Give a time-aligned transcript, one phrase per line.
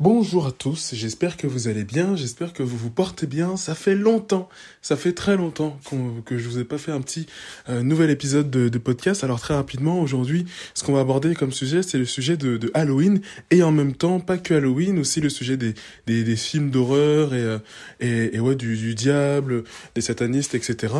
[0.00, 3.56] Bonjour à tous, j'espère que vous allez bien, j'espère que vous vous portez bien.
[3.56, 4.48] Ça fait longtemps,
[4.80, 5.78] ça fait très longtemps
[6.24, 7.26] que je vous ai pas fait un petit
[7.68, 9.22] euh, nouvel épisode de, podcast.
[9.22, 13.20] Alors très rapidement, aujourd'hui, ce qu'on va aborder comme sujet, c'est le sujet de, Halloween
[13.50, 15.74] et en même temps, pas que Halloween, aussi le sujet des,
[16.06, 17.58] des, films d'horreur et, euh,
[18.00, 19.62] et, et, ouais, du, du diable,
[19.94, 20.94] des satanistes, etc.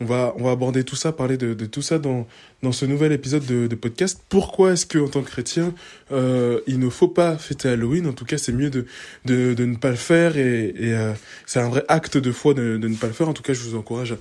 [0.00, 2.26] On va, on va aborder tout ça, parler de, de tout ça dans,
[2.62, 4.20] dans ce nouvel épisode de, de podcast.
[4.28, 5.72] Pourquoi est-ce que en tant que chrétien,
[6.12, 8.06] euh, il ne faut pas fêter Halloween?
[8.06, 8.84] En tout cas, c'est mieux de,
[9.24, 11.14] de, de, ne pas le faire et, et euh,
[11.46, 13.28] c'est un vrai acte de foi de, de ne pas le faire.
[13.28, 14.14] En tout cas, je vous encourage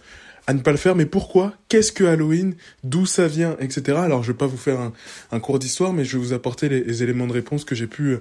[0.47, 0.95] à, ne pas le faire.
[0.95, 1.53] Mais pourquoi?
[1.67, 2.55] Qu'est-ce que Halloween?
[2.85, 3.97] D'où ça vient Etc.
[3.97, 4.93] Alors, je vais pas vous faire un,
[5.33, 7.87] un cours d'histoire, mais je vais vous apporter les, les éléments de réponse que j'ai
[7.87, 8.17] pu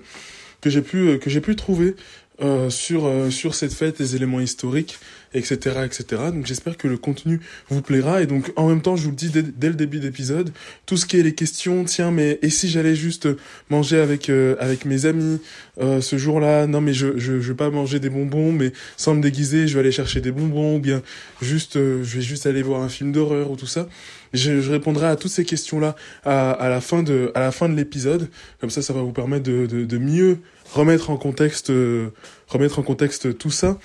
[0.60, 1.94] que j'ai pu que j'ai pu trouver
[2.40, 4.98] euh, sur euh, sur cette fête, les éléments historiques,
[5.34, 6.22] etc., etc.
[6.32, 9.16] Donc j'espère que le contenu vous plaira et donc en même temps, je vous le
[9.16, 10.52] dis dès, le début d'épisode,
[10.84, 13.28] tout ce qui est les questions, tiens, mais et si j'allais juste
[13.70, 15.40] manger avec euh, avec mes amis
[15.78, 16.66] ce jour-là?
[16.66, 19.74] Non, mais je, je je vais pas manger des bonbons, mais sans me déguiser, je
[19.74, 21.02] vais aller chercher des bonbons ou bien
[21.40, 23.88] juste je vais juste aller voir un film d'horreur ou tout ça.
[24.34, 27.74] Je, répondrai à toutes ces questions-là à, à la fin de à la fin de
[27.74, 28.28] l'épisode.
[28.60, 30.38] Comme ça, ça va vous permettre de, de, de mieux
[30.72, 32.10] remettre en contexte, euh,
[32.48, 33.78] remettre en contexte tout ça.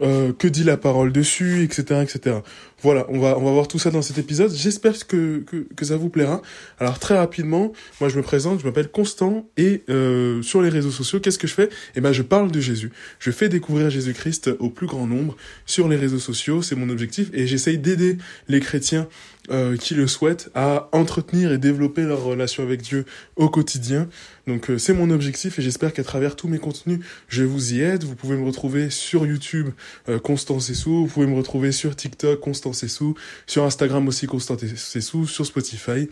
[0.00, 2.36] Euh, que dit la parole dessus, etc., etc.
[2.82, 4.52] Voilà, on va on va voir tout ça dans cet épisode.
[4.52, 6.42] J'espère que, que, que ça vous plaira.
[6.80, 10.90] Alors très rapidement, moi je me présente, je m'appelle Constant et euh, sur les réseaux
[10.90, 11.68] sociaux, qu'est-ce que je fais?
[11.94, 12.90] Eh ben je parle de Jésus.
[13.20, 17.30] Je fais découvrir Jésus-Christ au plus grand nombre sur les réseaux sociaux, c'est mon objectif
[17.32, 19.06] et j'essaye d'aider les chrétiens
[19.50, 23.04] euh, qui le souhaitent à entretenir et développer leur relation avec Dieu
[23.36, 24.08] au quotidien.
[24.46, 27.80] Donc euh, c'est mon objectif et j'espère qu'à travers tous mes contenus, je vous y
[27.80, 28.04] aide.
[28.04, 29.70] Vous pouvez me retrouver sur YouTube
[30.08, 33.14] euh, Constant Sessou, vous pouvez me retrouver sur TikTok Constant Sessou,
[33.46, 36.08] sur Instagram aussi Constant Sessou, sur Spotify.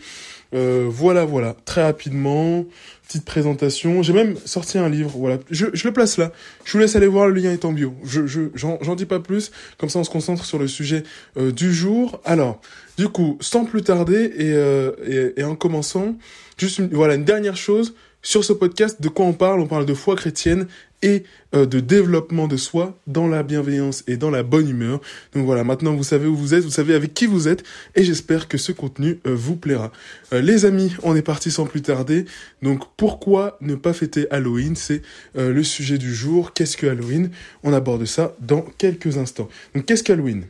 [0.53, 2.65] Euh, voilà, voilà, très rapidement,
[3.07, 4.03] petite présentation.
[4.03, 5.37] J'ai même sorti un livre, voilà.
[5.49, 6.31] Je, je, le place là.
[6.65, 7.93] Je vous laisse aller voir, le lien est en bio.
[8.03, 11.03] Je, je, j'en, dis pas plus, comme ça on se concentre sur le sujet
[11.37, 12.19] euh, du jour.
[12.25, 12.59] Alors,
[12.97, 16.15] du coup, sans plus tarder et, euh, et, en commençant,
[16.57, 19.01] juste voilà une dernière chose sur ce podcast.
[19.01, 19.61] De quoi on parle?
[19.61, 20.67] On parle de foi chrétienne
[21.01, 21.23] et
[21.55, 25.01] euh, de développement de soi dans la bienveillance et dans la bonne humeur.
[25.33, 27.63] Donc voilà, maintenant vous savez où vous êtes, vous savez avec qui vous êtes
[27.95, 29.91] et j'espère que ce contenu euh, vous plaira.
[30.33, 32.25] Euh, les amis, on est parti sans plus tarder.
[32.61, 34.75] Donc pourquoi ne pas fêter Halloween?
[34.75, 35.01] C'est
[35.35, 36.53] le sujet du jour.
[36.53, 37.31] Qu'est-ce que Halloween?
[37.63, 39.49] On aborde ça dans quelques instants.
[39.73, 40.45] Donc qu'est-ce qu'Halloween?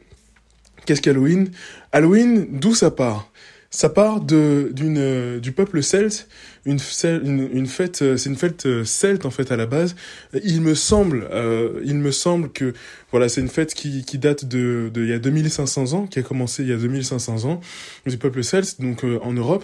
[0.86, 1.50] Qu'est-ce qu'Halloween?
[1.92, 3.32] Halloween, d'où ça part?
[3.72, 6.28] Ça part de d'une du peuple celte,
[6.66, 9.96] une une, une fête, c'est une fête euh, celte en fait à la base.
[10.44, 12.74] Il me semble, euh, il me semble que
[13.12, 16.20] voilà, c'est une fête qui qui date de de il y a 2500 ans, qui
[16.20, 17.62] a commencé il y a 2500 ans
[18.06, 19.64] du peuple celte, donc euh, en Europe.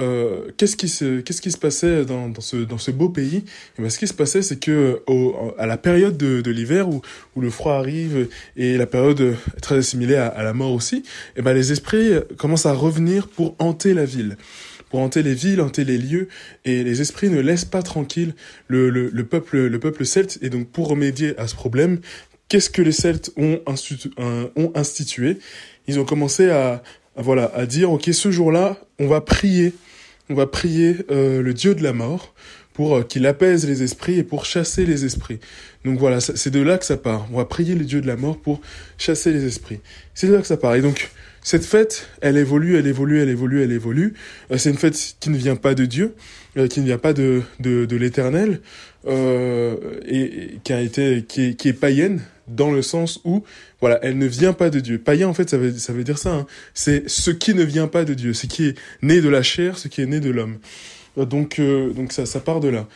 [0.00, 3.36] Euh, qu'est-ce qui se qu'est-ce qui se passait dans, dans ce dans ce beau pays?
[3.36, 3.44] Et
[3.78, 6.88] eh ben, ce qui se passait c'est que au, à la période de, de l'hiver
[6.88, 7.02] où
[7.36, 11.02] où le froid arrive et la période très assimilée à, à la mort aussi et
[11.36, 14.36] eh ben les esprits commencent à revenir pour hanter la ville.
[14.90, 16.26] Pour hanter les villes, hanter les lieux,
[16.64, 18.34] et les esprits ne laissent pas tranquille
[18.66, 20.38] le, le, le peuple, le peuple celte.
[20.42, 22.00] Et donc, pour remédier à ce problème,
[22.48, 25.38] qu'est-ce que les Celtes ont, institu ont institué?
[25.86, 26.82] Ils ont commencé à,
[27.14, 29.74] voilà, à dire, ok, ce jour-là, on va prier
[30.30, 32.32] on va prier euh, le Dieu de la mort
[32.72, 35.40] pour euh, qu'il apaise les esprits et pour chasser les esprits.
[35.84, 37.26] Donc voilà, c'est de là que ça part.
[37.32, 38.60] On va prier le Dieu de la mort pour
[38.96, 39.80] chasser les esprits.
[40.14, 40.76] C'est de là que ça part.
[40.76, 41.10] Et donc,
[41.42, 44.14] cette fête, elle évolue, elle évolue, elle évolue, elle évolue.
[44.52, 46.14] Euh, c'est une fête qui ne vient pas de Dieu,
[46.68, 48.60] qui ne vient pas de, de, l'éternel,
[49.06, 53.42] et, qui a été, qui est païenne, dans le sens où,
[53.80, 54.98] voilà, elle ne vient pas de Dieu.
[54.98, 56.34] Païen, en fait, ça veut, ça veut dire ça.
[56.34, 56.46] Hein.
[56.74, 59.78] C'est ce qui ne vient pas de Dieu, ce qui est né de la chair,
[59.78, 60.58] ce qui est né de l'homme.
[61.18, 62.86] Euh, donc, euh, donc ça, ça part de là.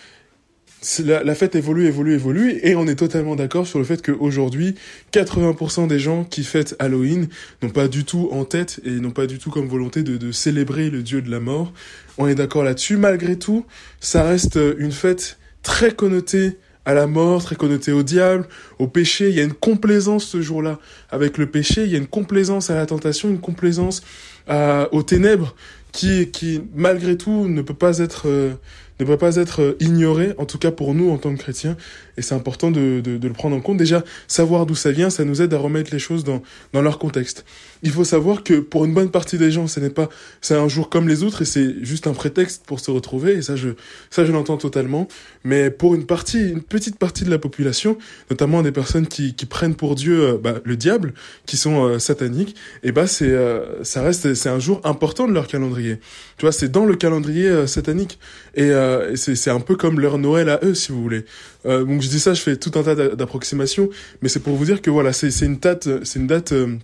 [1.03, 4.75] La, fête évolue, évolue, évolue, et on est totalement d'accord sur le fait qu'aujourd'hui,
[5.13, 7.29] 80% des gens qui fêtent Halloween
[7.63, 10.91] n'ont pas du tout en tête et n'ont pas du tout comme volonté de célébrer
[10.91, 11.73] le dieu de la mort.
[12.19, 12.99] On est d'accord là-dessus.
[12.99, 13.65] Malgré tout,
[14.01, 18.47] ça reste une fête très connotée à la mort, très connoté au diable,
[18.79, 19.31] au péché.
[19.31, 20.79] Il y a une complaisance ce jour-là
[21.11, 21.85] avec le péché.
[21.85, 24.03] Il y a une complaisance à la tentation, une complaisance
[24.47, 25.55] à, aux ténèbres
[25.93, 28.55] qui, qui malgré tout ne peut pas être euh,
[29.01, 31.77] ne peut pas être euh, ignoré, en tout cas pour nous en tant que chrétiens,
[32.17, 33.77] et c'est important de, de, de, le prendre en compte.
[33.77, 36.99] Déjà, savoir d'où ça vient, ça nous aide à remettre les choses dans, dans leur
[36.99, 37.45] contexte.
[37.83, 40.09] Il faut savoir que pour une bonne partie des gens, ce n'est pas,
[40.41, 43.43] c'est un jour comme les autres, et c'est juste un prétexte pour se retrouver, et
[43.43, 43.71] ça je,
[44.11, 45.07] ça je l'entends totalement.
[45.45, 47.99] Mais pour une partie, une petite partie de la population,
[48.31, 51.15] notamment des personnes qui, qui prennent pour Dieu euh, bah, le diable,
[51.47, 53.35] qui sont euh, sataniques, et bah c'est,
[53.83, 55.99] ça reste, c'est un jour important de leur calendrier.
[56.39, 58.19] Tu vois, c'est dans le calendrier satanique,
[58.55, 61.25] et euh, c'est un peu comme leur Noël à eux, si vous voulez.
[61.67, 63.89] Euh, donc je dis ça, je fais tout un tas d'approximations,
[64.23, 66.77] mais c'est pour vous dire que voilà, c'est une date, c'est une date, euh,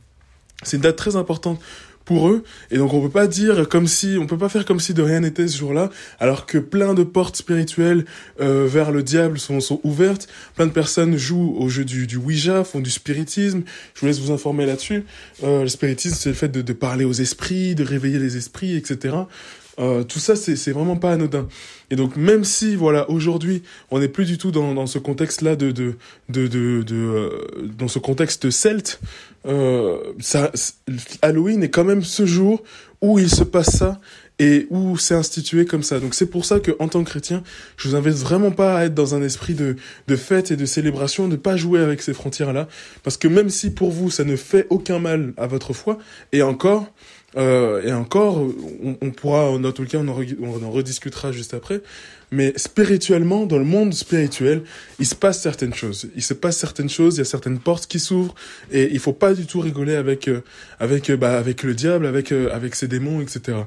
[0.62, 1.60] c'est une date très importante
[2.10, 2.42] pour eux.
[2.72, 5.02] Et donc on peut pas dire comme si on peut pas faire comme si de
[5.02, 8.04] rien n'était ce jour-là alors que plein de portes spirituelles
[8.40, 10.26] euh, vers le diable sont, sont ouvertes.
[10.56, 13.62] Plein de personnes jouent au jeu du, du Ouija font du spiritisme.
[13.94, 15.04] Je vous laisse vous informer là-dessus.
[15.44, 18.74] Euh, le spiritisme c'est le fait de, de parler aux esprits de réveiller les esprits
[18.74, 19.14] etc
[19.80, 21.48] euh, tout ça, c'est vraiment pas anodin.
[21.90, 25.56] Et donc, même si, voilà, aujourd'hui, on n'est plus du tout dans, dans ce contexte-là
[25.56, 25.96] de, de,
[26.28, 27.30] de, de, euh,
[27.76, 29.00] dans ce contexte celte,
[29.46, 30.52] euh, ça,
[31.22, 32.62] Halloween est quand même ce jour
[33.00, 34.00] où il se passe ça
[34.38, 36.00] et où c'est institué comme ça.
[36.00, 37.42] Donc c'est pour ça que en tant que chrétien,
[37.76, 39.76] je vous invite vraiment pas à être dans un esprit de,
[40.08, 42.66] de fête et de célébration, de pas jouer avec ces frontières-là,
[43.02, 45.98] parce que même si pour vous ça ne fait aucun mal à votre foi,
[46.32, 46.90] et encore,
[47.36, 51.54] euh, et encore, on, on, pourra, dans tout cas, on en, on en rediscutera juste
[51.54, 51.80] après.
[52.32, 54.62] Mais spirituellement, dans le monde spirituel,
[55.00, 56.08] il se passe certaines choses.
[56.14, 57.16] Il se passe certaines choses.
[57.16, 58.34] Il y a certaines portes qui s'ouvrent,
[58.70, 60.42] et il faut pas du tout rigoler avec euh,
[60.78, 63.58] avec euh, bah, avec le diable, avec avec ses démons, etc.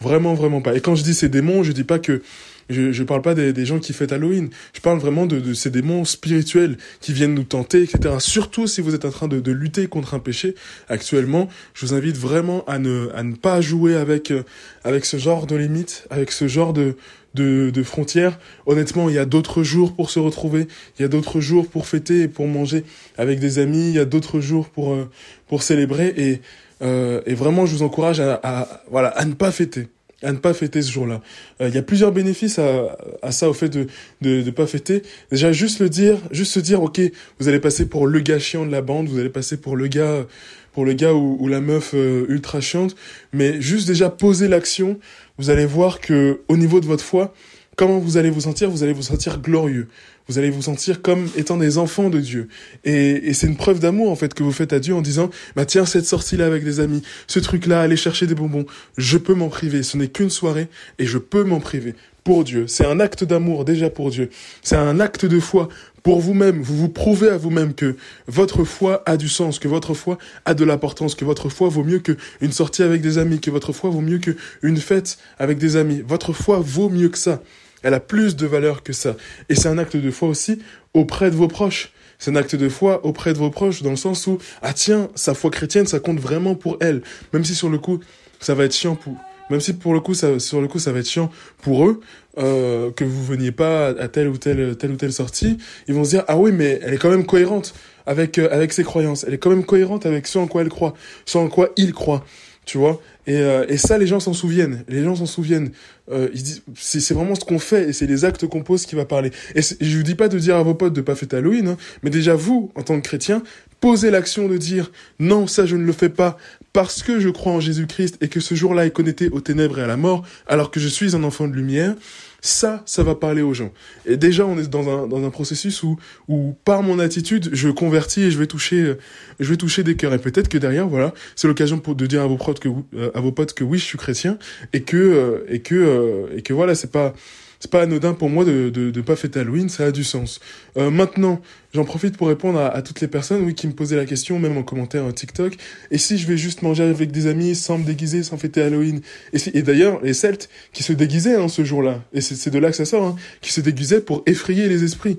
[0.00, 0.74] Vraiment, vraiment pas.
[0.74, 2.22] Et quand je dis ces démons, je dis pas que
[2.70, 4.48] je, je parle pas des, des, gens qui fêtent Halloween.
[4.72, 8.14] Je parle vraiment de, de, ces démons spirituels qui viennent nous tenter, etc.
[8.20, 10.54] Surtout si vous êtes en train de, de lutter contre un péché
[10.88, 14.44] actuellement, je vous invite vraiment à ne, à ne pas jouer avec, euh,
[14.84, 16.96] avec ce genre de limites, avec ce genre de,
[17.34, 18.38] de, de frontières.
[18.66, 20.68] Honnêtement, il y a d'autres jours pour se retrouver,
[20.98, 22.84] il y a d'autres jours pour fêter et pour manger
[23.18, 25.08] avec des amis, il y a d'autres jours pour, euh,
[25.48, 26.40] pour célébrer et,
[26.82, 29.88] euh, et vraiment, je vous encourage à, à, voilà, à ne pas fêter
[30.22, 31.20] à ne pas fêter ce jour-là.
[31.60, 33.86] Euh, il y a plusieurs bénéfices à, à ça, au fait de
[34.20, 35.02] de, de pas fêter.
[35.30, 37.00] Déjà, juste le dire, juste se dire, ok,
[37.38, 39.86] vous allez passer pour le gars chiant de la bande, vous allez passer pour le
[39.88, 40.26] gars,
[40.72, 42.94] pour le gars ou, ou la meuf euh, ultra chiante,
[43.32, 44.98] mais juste déjà poser l'action,
[45.38, 47.34] vous allez voir que au niveau de votre foi,
[47.80, 49.88] comment vous allez vous sentir Vous allez vous sentir glorieux.
[50.28, 52.48] Vous allez vous sentir comme étant des enfants de Dieu.
[52.84, 55.30] Et, et c'est une preuve d'amour en fait que vous faites à Dieu en disant
[55.56, 58.66] bah tiens cette sortie là avec des amis, ce truc là, aller chercher des bonbons,
[58.98, 59.82] je peux m'en priver.
[59.82, 60.68] Ce n'est qu'une soirée
[60.98, 62.66] et je peux m'en priver pour Dieu.
[62.66, 64.28] C'est un acte d'amour déjà pour Dieu.
[64.60, 65.70] C'est un acte de foi
[66.02, 66.60] pour vous-même.
[66.60, 70.52] Vous vous prouvez à vous-même que votre foi a du sens, que votre foi a
[70.52, 73.88] de l'importance, que votre foi vaut mieux qu'une sortie avec des amis, que votre foi
[73.88, 76.02] vaut mieux qu'une fête avec des amis.
[76.06, 77.40] Votre foi vaut mieux que ça.
[77.82, 79.16] Elle a plus de valeur que ça.
[79.48, 80.58] Et c'est un acte de foi aussi
[80.94, 81.92] auprès de vos proches.
[82.18, 85.08] C'est un acte de foi auprès de vos proches dans le sens où, ah tiens,
[85.14, 87.02] sa foi chrétienne, ça compte vraiment pour elle.
[87.32, 88.00] Même si sur le coup,
[88.40, 89.16] ça va être chiant pour,
[89.50, 91.30] même si pour le coup, ça, sur le coup, ça va être chiant
[91.62, 92.00] pour eux,
[92.38, 96.04] euh, que vous veniez pas à telle ou telle, telle ou telle sortie, ils vont
[96.04, 97.74] se dire, ah oui, mais elle est quand même cohérente
[98.06, 99.24] avec, euh, avec ses croyances.
[99.26, 100.94] Elle est quand même cohérente avec ce en quoi elle croit,
[101.24, 102.24] ce en quoi il croit
[102.70, 103.00] tu vois.
[103.26, 104.84] Et, euh, et ça les gens s'en souviennent.
[104.86, 105.72] Les gens s'en souviennent.
[106.12, 106.28] Euh,
[106.76, 109.32] c'est vraiment ce qu'on fait et c'est les actes qu'on pose qui va parler.
[109.56, 111.76] Et je vous dis pas de dire à vos potes de pas fêter Halloween hein,
[112.04, 113.42] mais déjà vous en tant que chrétien
[113.80, 116.38] posez l'action de dire non ça je ne le fais pas
[116.72, 119.82] parce que je crois en Jésus-Christ et que ce jour-là est connecté aux ténèbres et
[119.82, 121.94] à la mort alors que je suis un enfant de lumière
[122.40, 123.72] ça, ça va parler aux gens.
[124.06, 127.68] Et déjà, on est dans un, dans un processus où, où, par mon attitude, je
[127.68, 128.94] convertis et je vais toucher,
[129.38, 130.14] je vais toucher des cœurs.
[130.14, 133.20] Et peut-être que derrière, voilà, c'est l'occasion de dire à vos potes que, euh, à
[133.20, 134.38] vos potes que oui, je suis chrétien
[134.72, 137.14] et que, euh, et que, euh, et que voilà, c'est pas,
[137.60, 140.40] c'est pas anodin pour moi de, de, de pas fêter Halloween, ça a du sens.
[140.78, 141.42] Euh, maintenant,
[141.74, 144.38] j'en profite pour répondre à, à, toutes les personnes oui, qui me posaient la question,
[144.38, 145.56] même en commentaire en TikTok.
[145.90, 149.02] Et si je vais juste manger avec des amis sans me déguiser, sans fêter Halloween?
[149.34, 152.70] Et, et d'ailleurs, les Celtes qui se déguisaient hein, ce jour-là, et c'est de là
[152.70, 155.18] que ça sort, hein, qui se déguisaient pour effrayer les esprits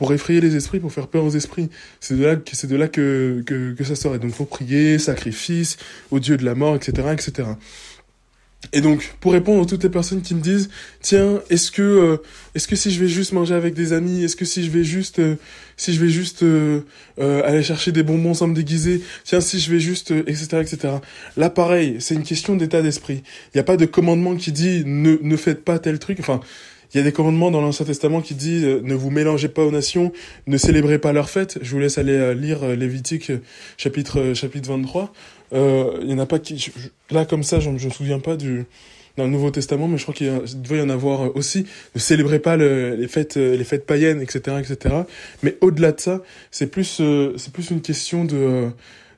[0.00, 1.68] pour effrayer les esprits, pour faire peur aux esprits.
[2.00, 4.14] C'est de là que c'est de là que, que, que ça sort.
[4.14, 5.76] Et donc faut prier, sacrifice,
[6.10, 7.48] au Dieu de la mort, etc., etc.
[8.72, 12.16] Et donc, pour répondre à toutes les personnes qui me disent, tiens, est-ce que, euh,
[12.54, 14.84] est-ce que si je vais juste manger avec des amis, est-ce que si je vais
[14.84, 15.36] juste, euh,
[15.76, 16.82] si je vais juste euh,
[17.18, 20.94] euh, aller chercher des bonbons sans me déguiser, tiens, si je vais juste, etc., etc.
[21.36, 23.22] Là, pareil, c'est une question d'état d'esprit.
[23.46, 26.18] Il n'y a pas de commandement qui dit ne ne faites pas tel truc.
[26.20, 26.40] Enfin,
[26.92, 29.70] il y a des commandements dans l'Ancien Testament qui dit ne vous mélangez pas aux
[29.70, 30.12] nations,
[30.46, 31.58] ne célébrez pas leurs fêtes.
[31.62, 33.32] Je vous laisse aller lire Lévitique
[33.76, 35.12] chapitre chapitre 23.
[35.52, 36.70] Euh, il y en a pas qui je,
[37.10, 38.66] là comme ça, je me souviens pas du
[39.16, 40.30] dans le Nouveau Testament, mais je crois qu'il
[40.62, 41.66] doit y en avoir aussi.
[41.94, 44.94] Ne célébrez pas le, les fêtes les fêtes païennes, etc., etc.
[45.42, 48.70] Mais au-delà de ça, c'est plus euh, c'est plus une question de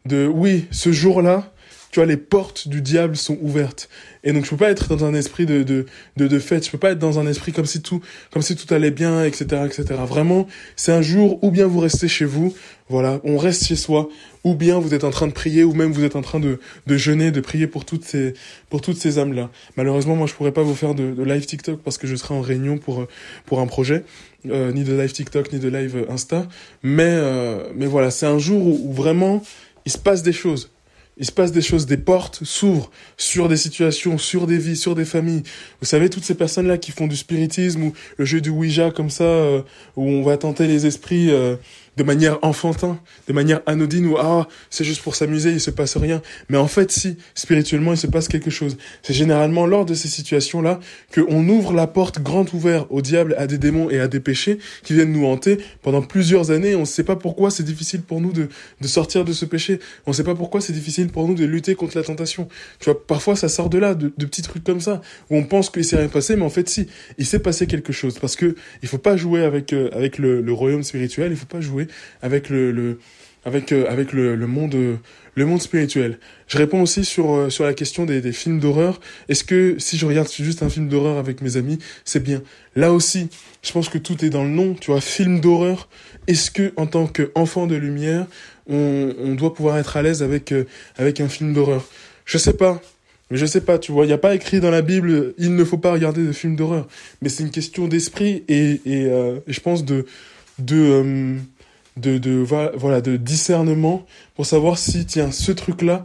[0.06, 1.52] de oui, ce jour-là,
[1.92, 3.90] tu vois, les portes du diable sont ouvertes.
[4.24, 5.84] Et donc je peux pas être dans un esprit de de
[6.16, 8.00] de, de fête, je peux pas être dans un esprit comme si tout
[8.32, 9.84] comme si tout allait bien, etc., etc.
[10.06, 12.54] Vraiment, c'est un jour où bien vous restez chez vous,
[12.88, 14.08] voilà, on reste chez soi,
[14.42, 16.60] ou bien vous êtes en train de prier, ou même vous êtes en train de
[16.86, 18.32] de jeûner, de prier pour toutes ces
[18.70, 19.50] pour toutes ces âmes là.
[19.76, 22.32] Malheureusement, moi je pourrais pas vous faire de, de live TikTok parce que je serai
[22.32, 23.06] en réunion pour
[23.44, 24.04] pour un projet,
[24.48, 26.48] euh, ni de live TikTok ni de live Insta,
[26.82, 29.42] mais euh, mais voilà, c'est un jour où vraiment
[29.84, 30.71] il se passe des choses
[31.18, 34.94] il se passe des choses, des portes s'ouvrent sur des situations, sur des vies, sur
[34.94, 35.42] des familles.
[35.80, 39.10] Vous savez, toutes ces personnes-là qui font du spiritisme ou le jeu du Ouija comme
[39.10, 39.62] ça, euh,
[39.96, 41.56] où on va tenter les esprits, euh,
[41.96, 45.96] de manière enfantin, de manière anodine où ah c'est juste pour s'amuser, il se passe
[45.96, 46.22] rien.
[46.48, 50.08] Mais en fait, si spirituellement il se passe quelque chose, c'est généralement lors de ces
[50.08, 50.80] situations-là
[51.10, 54.20] que on ouvre la porte grande ouverte au diable, à des démons et à des
[54.20, 56.74] péchés qui viennent nous hanter pendant plusieurs années.
[56.74, 58.48] On ne sait pas pourquoi c'est difficile pour nous de
[58.80, 59.78] de sortir de ce péché.
[60.06, 62.48] On ne sait pas pourquoi c'est difficile pour nous de lutter contre la tentation.
[62.78, 65.44] Tu vois, parfois ça sort de là, de, de petits trucs comme ça où on
[65.44, 66.86] pense qu'il s'est rien passé, mais en fait si,
[67.18, 70.40] il s'est passé quelque chose parce que il faut pas jouer avec euh, avec le,
[70.40, 71.81] le royaume spirituel, il faut pas jouer
[72.22, 72.98] avec le,
[73.44, 74.96] avec euh, avec le, monde euh,
[75.34, 76.18] le monde spirituel.
[76.46, 79.00] Je réponds aussi sur euh, sur la question des, films d'horreur.
[79.28, 82.42] Est-ce que si je regarde juste un film d'horreur avec mes amis, c'est bien?
[82.76, 83.28] Là aussi,
[83.62, 84.74] je pense que tout est dans le nom.
[84.74, 85.88] Tu film d'horreur.
[86.28, 88.26] Est-ce que en tant qu'enfant de lumière,
[88.68, 90.54] on, on doit pouvoir être à l'aise avec
[90.96, 91.84] avec un film d'horreur?
[92.24, 92.80] Je sais pas.
[93.30, 95.54] Mais je sais pas, tu vois, il n'y a pas écrit dans la Bible, il
[95.56, 96.86] ne faut pas regarder de films d'horreur.
[97.22, 100.04] Mais c'est une question d'esprit et, et, et, je pense de,
[100.58, 101.38] de,
[101.96, 102.44] de, de
[102.74, 106.04] voilà de discernement pour savoir si tiens ce truc là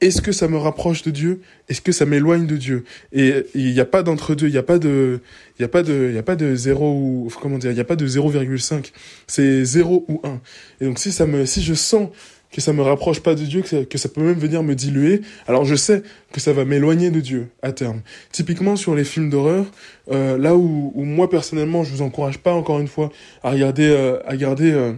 [0.00, 1.40] est-ce que ça me rapproche de Dieu?
[1.68, 2.84] Est-ce que ça m'éloigne de Dieu?
[3.12, 5.20] Et il n'y a pas d'entre deux il n'y a pas de
[5.58, 7.80] il y a pas de il a pas de 0 ou comment dire il n'y
[7.80, 8.92] a pas de 0,5
[9.26, 10.40] c'est 0 ou 1
[10.80, 12.10] et donc si ça me si je sens
[12.52, 14.74] que ça me rapproche pas de Dieu, que ça, que ça peut même venir me
[14.74, 16.02] diluer, alors je sais
[16.32, 18.00] que ça va m'éloigner de Dieu à terme.
[18.32, 19.66] Typiquement sur les films d'horreur,
[20.10, 23.10] euh, là où, où moi personnellement je vous encourage pas encore une fois
[23.42, 24.94] à regarder euh, à regarder euh,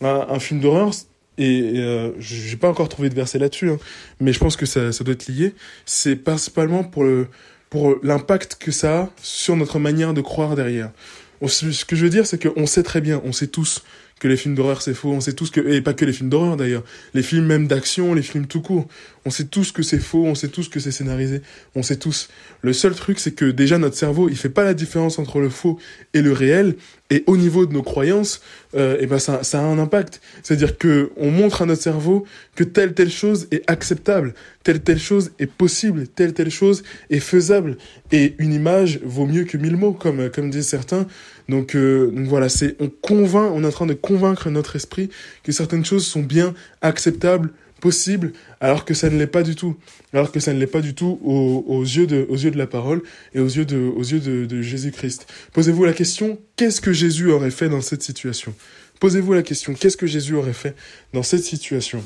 [0.00, 0.90] un, un film d'horreur
[1.38, 3.78] et euh, j'ai pas encore trouvé de verset là-dessus, hein,
[4.20, 5.54] mais je pense que ça, ça doit être lié.
[5.84, 7.28] C'est principalement pour le
[7.68, 10.92] pour l'impact que ça a sur notre manière de croire derrière.
[11.46, 13.82] Ce que je veux dire, c'est qu'on sait très bien, on sait tous
[14.18, 16.30] que les films d'horreur c'est faux, on sait tous que et pas que les films
[16.30, 18.88] d'horreur d'ailleurs, les films même d'action, les films tout court,
[19.26, 21.42] on sait tous que c'est faux, on sait tous que c'est scénarisé,
[21.74, 22.28] on sait tous.
[22.62, 25.50] Le seul truc c'est que déjà notre cerveau, il fait pas la différence entre le
[25.50, 25.78] faux
[26.14, 26.76] et le réel
[27.10, 28.40] et au niveau de nos croyances,
[28.74, 30.20] euh, et ben ça, ça a un impact.
[30.42, 34.98] C'est-à-dire que on montre à notre cerveau que telle telle chose est acceptable, telle telle
[34.98, 37.76] chose est possible, telle telle chose est faisable.
[38.12, 41.06] Et une image vaut mieux que mille mots, comme comme disent certains.
[41.48, 45.10] Donc, euh, donc voilà, c'est on convainc, on est en train de convaincre notre esprit
[45.42, 47.50] que certaines choses sont bien acceptables,
[47.80, 49.76] possibles, alors que ça ne l'est pas du tout.
[50.12, 53.02] Alors que ça ne l'est pas du tout aux, yeux de, la parole
[53.34, 55.26] et aux yeux de Jésus-Christ.
[55.52, 58.54] Posez-vous la question, qu'est-ce que Jésus aurait fait dans cette situation?
[58.98, 60.74] Posez-vous la question, qu'est-ce que Jésus aurait fait
[61.12, 62.02] dans cette situation?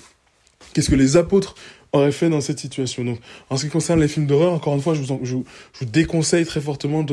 [0.73, 1.55] Qu'est-ce que les apôtres
[1.93, 3.05] auraient fait dans cette situation.
[3.05, 3.19] Donc,
[3.49, 5.45] en ce qui concerne les films d'horreur, encore une fois, je vous, je, vous,
[5.85, 7.05] déconseille très fortement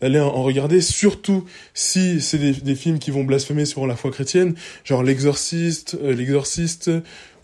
[0.00, 4.10] d'aller en, regarder, surtout si c'est des, des, films qui vont blasphémer sur la foi
[4.10, 6.90] chrétienne, genre l'exorciste, euh, l'exorciste,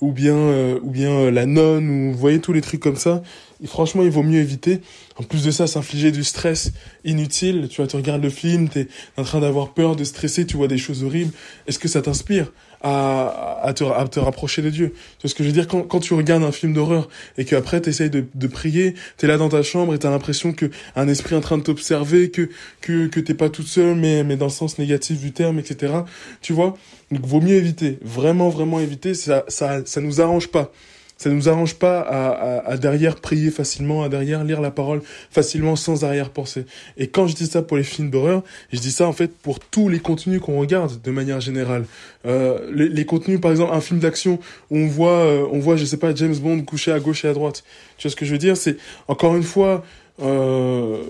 [0.00, 2.96] ou bien euh, ou bien euh, la nonne ou vous voyez tous les trucs comme
[2.96, 3.22] ça.
[3.62, 4.80] Et franchement il vaut mieux éviter
[5.20, 6.72] en plus de ça s'infliger du stress
[7.04, 10.46] inutile tu vois tu regardes le film tu es en train d'avoir peur de stresser
[10.46, 11.32] tu vois des choses horribles.
[11.66, 14.94] Est-ce que ça t'inspire à, te, rapprocher de Dieu?
[15.18, 15.68] Tu vois ce que je veux dire?
[15.68, 19.28] Quand, tu regardes un film d'horreur et qu'après tu essayes de, de prier tu es
[19.28, 21.62] là dans ta chambre et tu as l'impression que un esprit est en train de
[21.62, 22.48] t'observer que
[22.80, 25.92] que que t'es pas toute seule mais mais dans le sens négatif du terme etc
[26.40, 26.78] tu vois?
[27.10, 27.98] Donc vaut mieux éviter.
[28.00, 29.12] Vraiment vraiment éviter.
[29.12, 30.72] Ça ça ça nous arrange pas.
[31.20, 35.02] Ça nous arrange pas à, à, à, derrière prier facilement, à derrière lire la parole
[35.30, 36.64] facilement sans arrière-pensée.
[36.96, 39.60] Et quand je dis ça pour les films d'horreur, je dis ça en fait pour
[39.60, 41.84] tous les contenus qu'on regarde de manière générale.
[42.24, 44.38] Euh, les, les, contenus, par exemple, un film d'action
[44.70, 47.28] où on voit, euh, on voit, je sais pas, James Bond couché à gauche et
[47.28, 47.64] à droite.
[47.98, 48.56] Tu vois ce que je veux dire?
[48.56, 49.84] C'est encore une fois,
[50.22, 51.02] euh,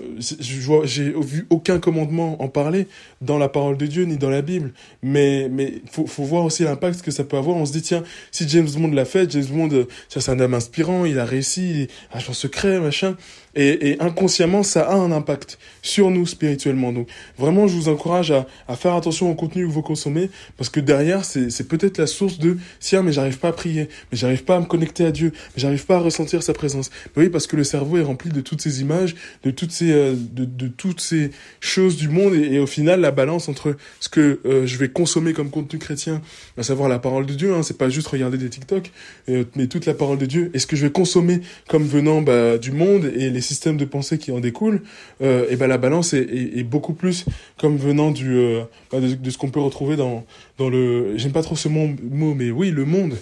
[0.83, 2.87] j'ai vu aucun commandement en parler
[3.21, 6.63] dans la parole de Dieu ni dans la Bible, mais mais faut faut voir aussi
[6.63, 7.57] l'impact que ça peut avoir.
[7.57, 11.05] On se dit tiens, si James Bond l'a fait, James Bond, c'est un homme inspirant,
[11.05, 13.15] il a réussi, il est secret, machin.
[13.55, 16.93] Et, et, inconsciemment, ça a un impact sur nous spirituellement.
[16.93, 20.69] Donc vraiment, je vous encourage à, à faire attention au contenu que vous consommez, parce
[20.69, 24.43] que derrière, c'est peut-être la source de si mais j'arrive pas à prier, mais j'arrive
[24.43, 26.89] pas à me connecter à Dieu, mais j'arrive pas à ressentir sa présence.
[27.15, 29.91] Mais oui, parce que le cerveau est rempli de toutes ces images, de toutes ces
[29.91, 34.39] euh, de, toutes ces choses du monde, et, au final, la balance entre ce que
[34.45, 36.21] euh, je vais consommer comme contenu chrétien,
[36.57, 38.91] à savoir la parole de Dieu, hein, c'est pas juste regarder des TikTok,
[39.29, 42.21] euh, mais toute la parole de Dieu, et ce que je vais consommer comme venant
[42.21, 44.81] bah, du monde systèmes de pensée qui en découlent,
[45.21, 47.25] euh, et ben la balance est, beaucoup plus
[47.59, 50.25] comme venant du euh, bah, de, ce qu'on peut retrouver dans
[50.57, 51.89] dans le j'aime pas trop ce mot,
[52.35, 53.17] mais oui le monde.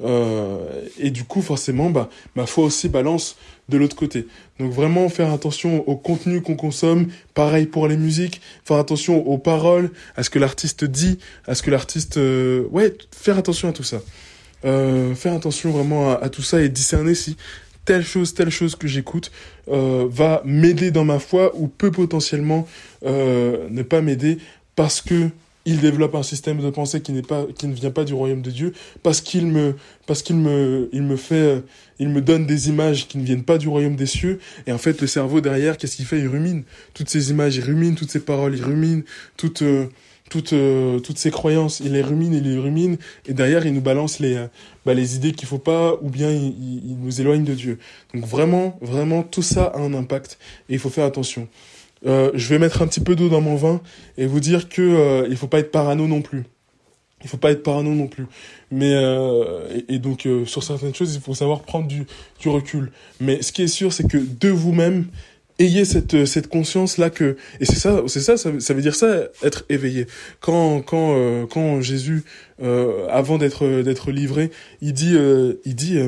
[0.00, 3.36] Euh, et du coup forcément bah ma foi aussi balance
[3.68, 4.26] de l'autre côté.
[4.58, 7.08] Donc vraiment faire attention au contenu qu'on consomme.
[7.32, 8.40] Pareil pour les musiques.
[8.64, 12.18] Faire attention aux paroles à ce que l'artiste dit à ce que l'artiste
[12.70, 14.00] ouais faire attention à tout ça.
[14.62, 17.36] Faire attention vraiment à, tout ça et discerner si
[17.84, 19.30] telle chose, telle chose que j'écoute
[19.68, 22.66] euh, va m'aider dans ma foi ou peut potentiellement
[23.04, 24.38] euh, ne pas m'aider
[24.76, 25.30] parce que
[25.66, 28.42] il développe un système de pensée qui n'est pas qui ne vient pas du royaume
[28.42, 29.76] de Dieu parce qu'il me
[30.06, 31.62] parce qu'il me il me fait
[31.98, 34.40] il me donne des images qui ne viennent pas du royaume des cieux.
[34.66, 36.18] Et en fait le cerveau derrière qu'est-ce qu'il fait?
[36.18, 36.64] Il rumine.
[36.92, 37.94] Toutes ces images il rumine.
[37.94, 39.04] Toutes ces paroles il rumine.
[39.36, 39.86] Toutes euh,
[40.30, 43.82] toutes euh, toutes ces croyances il les rumine il les rumine et derrière il nous
[43.82, 44.46] balance les euh,
[44.86, 46.54] bah, les idées qu'il faut pas ou bien il,
[46.84, 47.78] il, nous éloigne de Dieu
[48.14, 50.38] donc vraiment vraiment tout ça a un impact
[50.68, 51.48] et il faut faire attention
[52.06, 53.80] euh, je vais mettre un petit peu d'eau dans mon vin
[54.18, 56.44] et vous dire que euh, il faut pas être parano non plus.
[57.22, 58.26] Il faut pas être parano non plus.
[58.70, 62.06] Mais euh, et, donc euh, sur certaines choses, il faut savoir prendre du,
[62.38, 62.92] du recul.
[63.20, 65.06] Mais ce qui est sûr, c'est que de vous-même,
[65.58, 69.24] ayez cette cette conscience là que et c'est ça c'est ça, ça veut dire ça
[69.42, 70.06] être éveillé
[70.40, 72.24] quand quand euh, quand Jésus
[72.62, 75.16] euh, avant d'être d'être livré il dit
[75.64, 75.98] il dit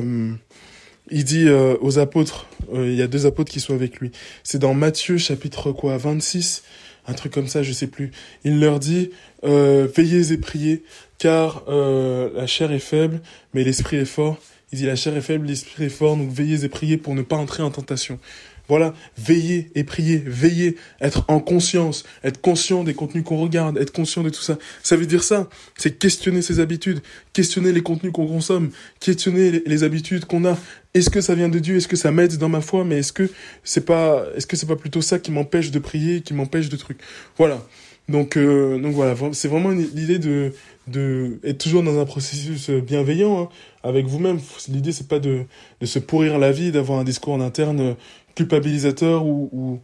[1.09, 4.11] il dit euh, aux apôtres, euh, il y a deux apôtres qui sont avec lui.
[4.43, 6.63] C'est dans Matthieu chapitre quoi, 26,
[7.07, 8.11] un truc comme ça, je sais plus.
[8.43, 9.11] Il leur dit
[9.43, 10.83] euh, veillez et priez,
[11.17, 13.21] car la chair est faible,
[13.53, 14.37] mais l'esprit est fort.
[14.71, 17.21] Il dit la chair est faible, l'esprit est fort, donc veillez et priez pour ne
[17.21, 18.19] pas entrer en tentation.
[18.69, 23.91] Voilà, veiller et prier, veiller, être en conscience, être conscient des contenus qu'on regarde, être
[23.91, 24.57] conscient de tout ça.
[24.83, 29.83] Ça veut dire ça, c'est questionner ses habitudes, questionner les contenus qu'on consomme, questionner les,
[29.83, 30.57] habitudes qu'on a.
[30.93, 31.77] Est-ce que ça vient de Dieu?
[31.77, 32.83] Est-ce que ça m'aide dans ma foi?
[32.83, 33.29] Mais est-ce que
[33.63, 36.75] c'est pas, est-ce que c'est pas plutôt ça qui m'empêche de prier, qui m'empêche de
[36.75, 36.99] trucs?
[37.37, 37.65] Voilà.
[38.09, 40.53] Donc, euh, donc voilà, c'est vraiment l'idée de,
[40.87, 43.49] de être toujours dans un processus bienveillant hein,
[43.83, 44.39] avec vous-même.
[44.69, 45.43] L'idée c'est pas de,
[45.81, 47.97] de se pourrir la vie, d'avoir un discours en interne
[48.37, 49.81] culpabilisateur où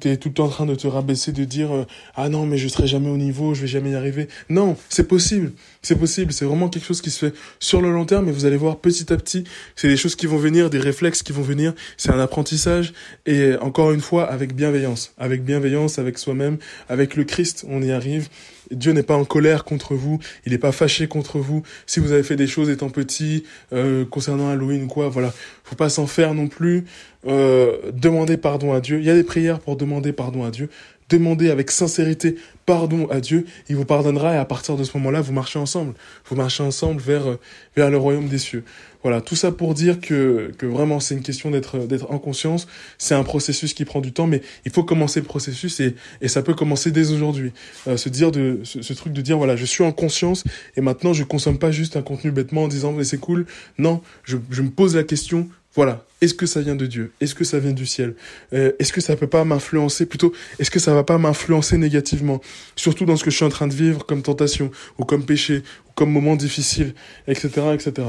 [0.00, 1.84] tu es tout le temps en train de te rabaisser, de dire euh,
[2.14, 4.28] ah non mais je serai jamais au niveau, je vais jamais y arriver.
[4.50, 8.04] Non, c'est possible, c'est possible, c'est vraiment quelque chose qui se fait sur le long
[8.04, 9.44] terme, mais vous allez voir petit à petit,
[9.76, 12.92] c'est des choses qui vont venir, des réflexes qui vont venir, c'est un apprentissage
[13.26, 17.92] et encore une fois avec bienveillance, avec bienveillance avec soi-même, avec le Christ, on y
[17.92, 18.28] arrive
[18.70, 21.62] Dieu n'est pas en colère contre vous, il n'est pas fâché contre vous.
[21.86, 25.32] Si vous avez fait des choses étant petit, euh, concernant Halloween ou quoi, voilà,
[25.64, 26.84] faut pas s'en faire non plus.
[27.26, 28.98] Euh, demandez pardon à Dieu.
[28.98, 30.68] Il y a des prières pour demander pardon à Dieu.
[31.08, 35.20] Demandez avec sincérité pardon à Dieu, il vous pardonnera et à partir de ce moment-là,
[35.20, 35.94] vous marchez ensemble.
[36.28, 37.38] Vous marchez ensemble vers
[37.76, 38.64] vers le royaume des cieux.
[39.02, 42.66] Voilà, tout ça pour dire que que vraiment c'est une question d'être d'être en conscience,
[42.98, 46.26] c'est un processus qui prend du temps mais il faut commencer le processus et et
[46.26, 47.52] ça peut commencer dès aujourd'hui.
[47.86, 50.42] Euh, se dire de ce, ce, truc de dire voilà, je suis en conscience
[50.76, 53.46] et maintenant je consomme pas juste un contenu bêtement en disant mais c'est cool.
[53.78, 56.05] Non, je je me pose la question voilà.
[56.22, 57.12] Est-ce que ça vient de Dieu?
[57.20, 58.14] Est-ce que ça vient du ciel?
[58.54, 60.06] Euh, Est-ce que ça peut pas m'influencer?
[60.06, 62.40] Plutôt, est-ce que ça va pas m'influencer négativement?
[62.74, 65.58] Surtout dans ce que je suis en train de vivre comme tentation, ou comme péché,
[65.88, 66.94] ou comme moment difficile,
[67.28, 68.08] etc., etc.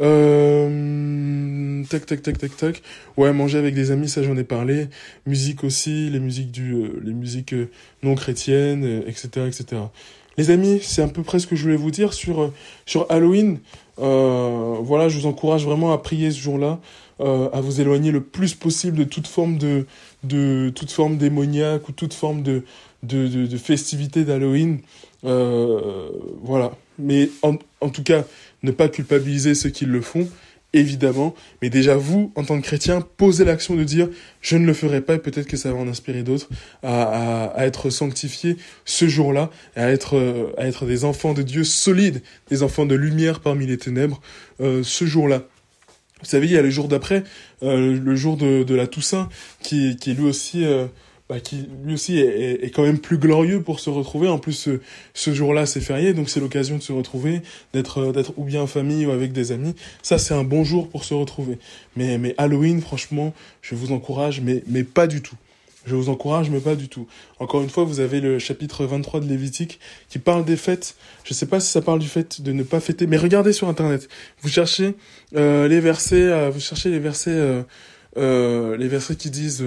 [0.00, 1.82] Euh...
[1.90, 2.82] Tac, tac, tac, tac, tac.
[3.16, 4.88] Ouais, manger avec des amis, ça j'en ai parlé.
[5.26, 7.68] Musique aussi, les musiques du, euh, les musiques euh,
[8.02, 9.82] non chrétiennes, etc., etc.
[10.38, 12.52] Les amis, c'est à peu près ce que je voulais vous dire sur
[12.86, 13.58] sur Halloween.
[13.98, 16.80] Euh, voilà, je vous encourage vraiment à prier ce jour-là,
[17.20, 19.84] euh, à vous éloigner le plus possible de toute forme de,
[20.22, 22.64] démoniaque ou toute forme de,
[23.02, 24.78] de, d'Halloween.
[25.24, 26.08] Euh,
[26.42, 26.72] voilà.
[26.98, 28.24] Mais en, tout cas,
[28.62, 30.28] ne pas culpabiliser ceux qui le font
[30.72, 34.08] évidemment, mais déjà vous, en tant que chrétien, posez l'action de dire
[34.40, 36.48] je ne le ferai pas et peut-être que ça va en inspirer d'autres
[36.84, 42.22] à, être sanctifiés ce jour-là, à être, euh, à être des enfants de Dieu solides,
[42.48, 44.22] des enfants de lumière parmi les ténèbres
[44.60, 45.42] ce jour-là.
[46.20, 47.24] Vous savez, il y a le jour d'après,
[47.62, 49.28] euh, le jour de, la Toussaint,
[49.62, 50.86] qui, qui lui aussi euh,
[51.30, 54.26] bah, qui lui aussi est, est, quand même plus glorieux pour se retrouver.
[54.26, 54.80] En plus, ce,
[55.14, 58.62] ce jour-là, c'est férié, donc c'est l'occasion de se retrouver, d'être euh, d'être ou bien
[58.62, 59.76] en famille ou avec des amis.
[60.02, 61.58] Ça, c'est un bon jour pour se retrouver.
[61.94, 65.36] Mais, mais Halloween, franchement, je vous encourage, mais, mais pas du tout.
[65.86, 67.06] Je vous encourage, mais pas du tout.
[67.38, 70.94] Encore une fois, vous avez le chapitre 23 de Lévitique qui parle des fêtes.
[71.24, 73.68] Je sais pas si ça parle du fait de ne pas fêter, mais regardez sur
[73.68, 74.08] Internet.
[74.42, 74.94] Vous cherchez
[75.36, 77.64] euh, les versets, euh, vous cherchez les versets,
[78.16, 79.64] euh, les versets qui disent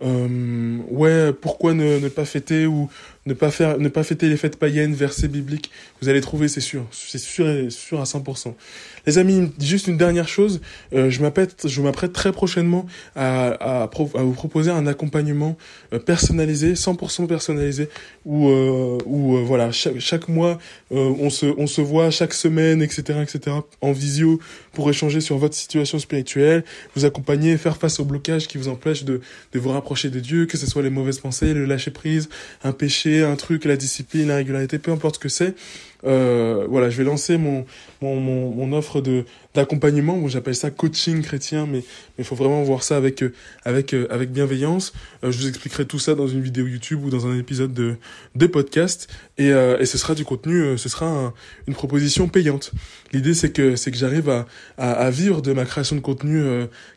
[0.00, 2.66] ouais, pourquoi ne, ne, pas fêter?
[2.66, 2.88] ou
[3.26, 5.70] ne pas faire, ne pas fêter les fêtes païennes, versets bibliques.
[6.00, 8.54] Vous allez trouver, c'est sûr, c'est sûr, sûr à 100%.
[9.06, 10.60] Les amis, juste une dernière chose,
[10.92, 15.56] euh, je m'apprête, je m'apprête très prochainement à, vous proposer un accompagnement
[15.92, 17.88] euh, personnalisé, 100% personnalisé,
[18.24, 20.58] où, euh, où voilà, chaque, chaque mois,
[20.90, 24.40] on se, on se voit chaque semaine, etc., etc., en visio
[24.72, 29.04] pour échanger sur votre situation spirituelle, vous accompagner, faire face aux blocages qui vous empêchent
[29.04, 29.20] de,
[29.52, 32.28] de vous rapprocher de Dieu, que ce soit les mauvaises pensées, le lâcher prise,
[32.64, 35.54] un péché, un truc, la discipline, la régularité, peu importe ce que c'est.
[36.04, 37.64] Euh, voilà, je vais lancer mon,
[38.00, 40.16] mon, mon, mon offre de d'accompagnement.
[40.18, 41.82] Bon, j'appelle ça coaching chrétien, mais
[42.18, 43.32] il faut vraiment voir ça avec euh,
[43.64, 44.92] avec euh, avec bienveillance.
[45.24, 47.96] Euh, je vous expliquerai tout ça dans une vidéo YouTube ou dans un épisode de
[48.34, 51.34] de podcast, et, euh, et ce sera du contenu, ce sera un,
[51.66, 52.72] une proposition payante.
[53.12, 56.42] L'idée c'est que c'est que j'arrive à, à, à vivre de ma création de contenu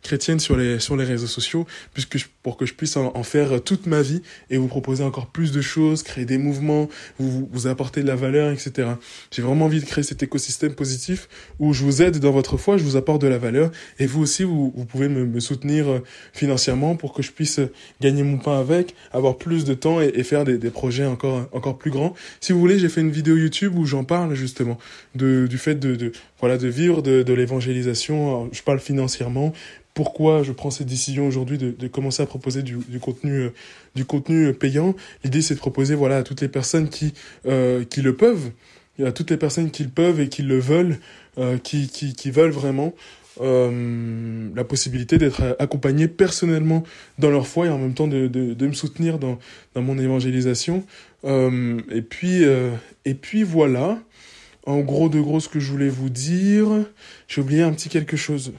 [0.04, 3.24] chrétienne sur les sur les réseaux sociaux, puisque je, pour que je puisse en, en,
[3.24, 7.48] faire toute ma vie et vous proposer encore plus de choses, créer des mouvements, vous
[7.52, 8.89] vous apporter de la valeur, etc.
[9.32, 11.28] J'ai vraiment envie de créer cet écosystème positif
[11.60, 14.22] où je vous aide dans votre fois, je vous apporte de la valeur et vous
[14.22, 16.00] aussi, vous, pouvez me, soutenir euh,
[16.34, 17.60] financièrement pour que je puisse
[18.02, 21.92] gagner mon pain avec, avoir plus de temps et, faire des, projets encore, encore plus
[21.92, 22.14] grands.
[22.40, 24.78] Si vous voulez, j'ai fait une vidéo YouTube où j'en parle justement
[25.16, 28.50] de, du fait de, voilà, de vivre de, l'évangélisation.
[28.52, 29.54] Je parle financièrement,
[29.94, 33.50] pourquoi je prends cette décision aujourd'hui de, commencer à proposer du, contenu euh,
[33.96, 34.96] du contenu payant?
[35.24, 37.14] L'idée c'est de proposer voilà à toutes les personnes qui
[37.46, 38.52] euh, qui le peuvent,
[39.06, 40.98] à toutes les personnes qui le peuvent et qui le veulent,
[41.38, 42.94] euh, qui, qui, qui veulent vraiment
[43.42, 46.84] euh, la possibilité d'être accompagné personnellement
[47.18, 49.40] dans leur foi et en même temps de, de, de me soutenir dans,
[49.74, 50.86] dans mon évangélisation.
[51.26, 52.44] Euh, et puis
[53.06, 54.00] et puis voilà.
[54.66, 56.68] En gros de gros ce que je voulais vous dire.
[57.28, 58.54] J'ai oublié un petit quelque chose.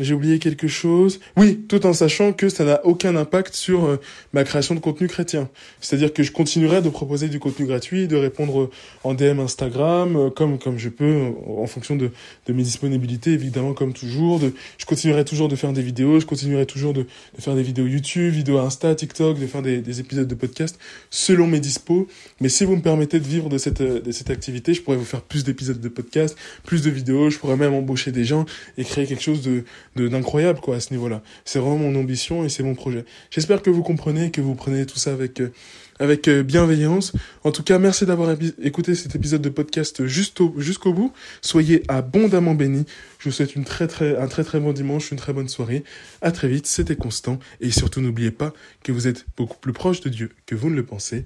[0.00, 1.20] J'ai oublié quelque chose.
[1.36, 4.00] Oui, tout en sachant que ça n'a aucun impact sur euh,
[4.32, 5.48] ma création de contenu chrétien.
[5.80, 8.70] C'est-à-dire que je continuerai de proposer du contenu gratuit, de répondre
[9.04, 12.10] en DM Instagram, euh, comme comme je peux, euh, en fonction de,
[12.46, 14.40] de mes disponibilités, évidemment, comme toujours.
[14.40, 17.06] De, je continuerai toujours de faire des vidéos, je continuerai toujours de,
[17.38, 20.78] faire des vidéos YouTube, vidéos Insta, TikTok, de faire des, des, épisodes de podcast
[21.10, 22.08] selon mes dispos.
[22.40, 25.04] Mais si vous me permettez de vivre de cette, de cette activité, je pourrais vous
[25.04, 28.46] faire plus d'épisodes de podcast, plus de vidéos, je pourrais même embaucher des gens
[28.78, 29.64] et créer quelque chose de
[29.96, 31.22] d'incroyable quoi à ce niveau-là.
[31.44, 33.04] C'est vraiment mon ambition et c'est mon projet.
[33.30, 35.52] J'espère que vous comprenez, que vous prenez tout ça avec euh,
[35.98, 37.12] avec euh, bienveillance.
[37.44, 41.12] En tout cas, merci d'avoir écouté cet épisode de podcast jusqu'au bout.
[41.42, 42.86] Soyez abondamment bénis.
[43.18, 45.84] Je vous souhaite une très très un très très bon dimanche, une très bonne soirée.
[46.22, 50.00] À très vite, c'était Constant et surtout n'oubliez pas que vous êtes beaucoup plus proche
[50.00, 51.24] de Dieu que vous ne le pensez.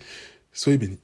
[0.53, 1.04] Soyez bénis.